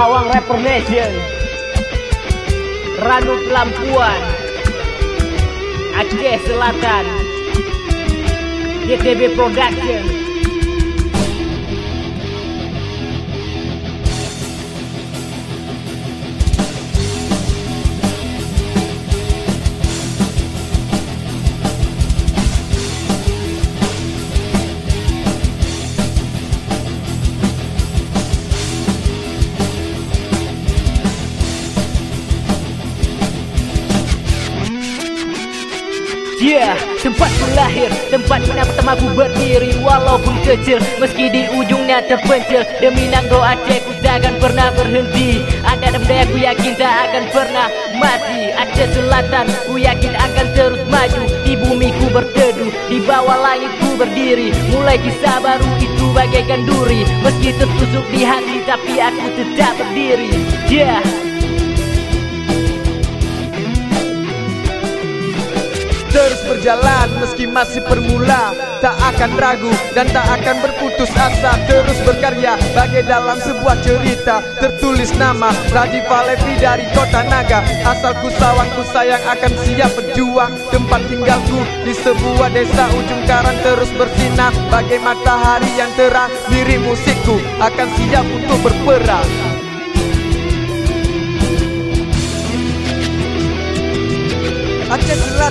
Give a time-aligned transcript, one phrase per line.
[0.00, 1.12] Sawang Rapper Nation
[3.04, 4.20] Ranu Pelampuan
[5.92, 7.04] Aceh Selatan.
[8.88, 10.19] GTB Production
[36.40, 42.64] Yeah, tempat lahir, tempat mana pertama ku berdiri Walaupun kecil, meski di ujungnya terpencil.
[42.80, 45.44] Demi Nangro Aceh ku takkan pernah berhenti.
[45.60, 47.68] Ada benda ku yakin tak akan pernah
[48.00, 48.56] mati.
[48.56, 51.28] Aceh Selatan ku yakin akan terus maju.
[51.44, 54.48] Di bumi ku berteduh, di bawah langit ku berdiri.
[54.72, 57.04] Mulai kisah baru itu bagaikan duri.
[57.20, 60.32] Meski tertusuk di hati tapi aku tetap berdiri.
[60.72, 61.29] Yeah
[66.20, 68.52] Terus berjalan meski masih permula
[68.84, 71.56] Tak akan ragu dan tak akan berputus asa.
[71.64, 74.44] Terus berkarya bagai dalam sebuah cerita.
[74.60, 77.64] Tertulis nama Radifa Levi dari kota Naga.
[77.88, 80.52] Asalku sawangku sayang akan siap berjuang.
[80.68, 84.52] Tempat tinggalku di sebuah desa ujung karang Terus bersinar.
[84.68, 89.49] Bagai matahari yang terang Diri musikku akan siap untuk berperang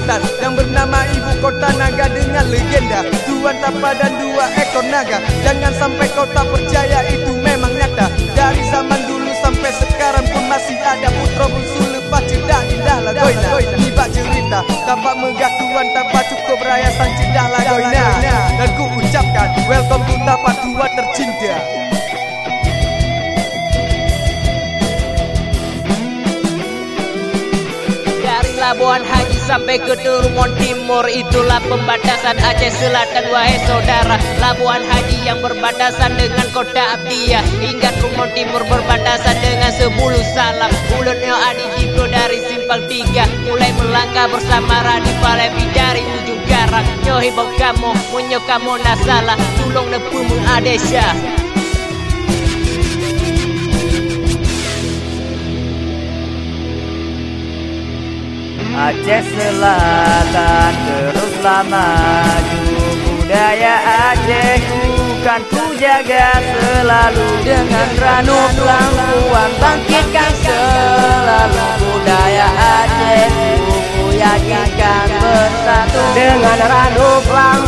[0.09, 5.21] Selatan yang bernama ibu kota naga dengan legenda Tuan Tapa dan dua ekor naga.
[5.45, 8.09] Jangan sampai kau tak percaya itu memang nyata.
[8.33, 13.49] Dari zaman dulu sampai sekarang pun masih ada putra bungsu lepas cedak indah lah goina.
[13.77, 14.59] Tiba cerita
[14.89, 18.05] tapak megah Tuan Tapa cukup raya sang cedah lah goina.
[18.57, 21.57] Dan ku ucapkan welcome to Tapa tua tercinta.
[28.59, 29.18] Labuan Haji
[29.49, 33.33] sampai ke Turmon Timur Itulah pembatasan Aceh Selatan.
[33.33, 40.21] Wahai saudara Labuan Haji yang berbatasan dengan kota Abdiyah Hingga Turmon Timur berbatasan dengan Sebulu
[40.37, 40.69] Salam.
[41.01, 43.25] Ulutnya Adi Jibro dari Simpang Tiga.
[43.49, 46.85] Mulai melangkah bersama Radi Palevi dari ujung garang.
[47.01, 49.39] Nyohi kamu, munyo kamu nasalah.
[49.57, 51.38] Tulung nepu mengadesya
[58.79, 62.63] Aceh Selatan teruslah maju.
[63.19, 63.75] Budaya
[64.15, 73.27] Aceh bukan ku jaga selalu Dengan ranu lampuan bangkitkan selalu Budaya Aceh.
[73.99, 77.58] Ku yakinkan bersatu Dengan ranu lampuan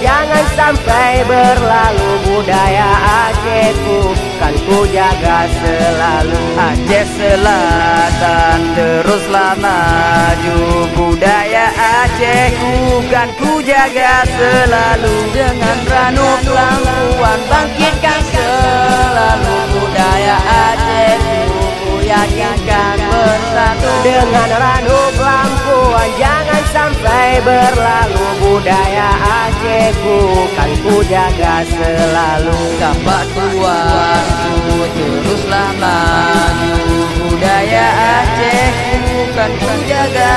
[0.00, 2.90] jangan sampai berlalu Budaya
[3.28, 6.40] Acehku kan ku jaga selalu.
[6.56, 10.60] Aceh Selatan teruslah maju
[10.96, 15.14] Budaya Acehku kan ku jaga selalu.
[15.36, 23.90] Dengan ranu lampuan bangkitkan selalu Budaya Acehku ku yakinkan bersatu.
[24.06, 30.18] Dengan ranu lampuan jangan sampai berlalu Budaya Acehku
[30.56, 32.56] kan ku jaga selalu.
[32.80, 36.74] Tapak tuanku teruslah maju
[37.20, 37.86] Budaya
[38.24, 38.72] Aceh
[39.04, 40.32] bukan ku jaga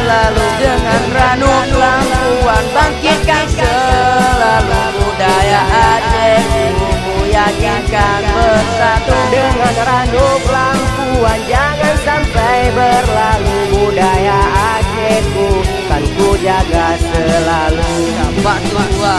[0.00, 0.44] selalu.
[0.58, 6.42] Dengan ranu lampuan bangkitkan selalu Budaya Aceh
[7.04, 9.16] ku yakinkan bersatu.
[9.28, 13.44] Dengan ranu lampuan jangan sampai berlalu.
[13.44, 13.53] Acehku
[16.44, 17.92] jaga selalu.
[18.20, 19.16] Tapak tuanku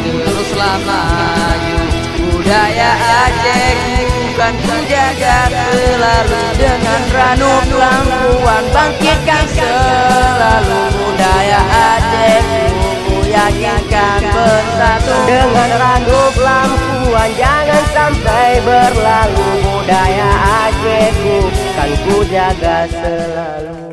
[0.00, 1.78] teruslah maju
[2.16, 6.40] Budaya Aceh bukan ku jaga selalu.
[6.56, 10.80] Dengan ranu lampuan bangkitkan selalu.
[10.96, 12.44] Budaya Aceh
[13.28, 15.16] yakinkan bersatu.
[15.28, 19.48] Dengan ranu lampuan jangan sampai berlalu.
[19.68, 20.30] Budaya
[20.64, 21.38] Acehku
[21.76, 23.85] kan ku jaga selalu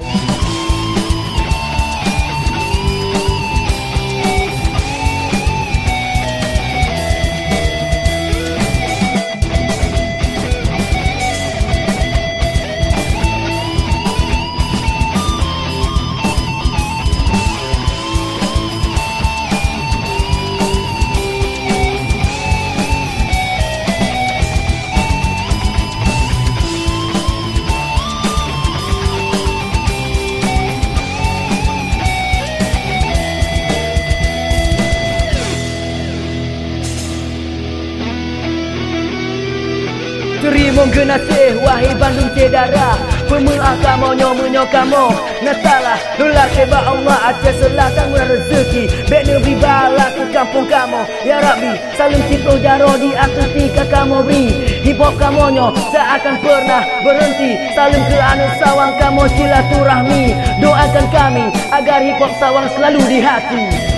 [40.83, 45.05] negeri menggenasih Wahai Bandung cedara Pemulah kamu nyomunyo kamu.
[45.41, 48.83] Nasalah Lulah keba Allah Aceh selatan murah rezeki.
[49.09, 51.01] Bek negeri bala ke kampung kamu.
[51.25, 54.45] Ya Rabbi Salim cipto jaro di atas tika kamu beri
[54.83, 57.57] Hip hop kamu nyo Seakan pernah berhenti.
[57.73, 60.23] Salim ke anu sawang kamu silaturahmi.
[60.61, 63.92] Doakan kami Agar hip hop sawang selalu di hati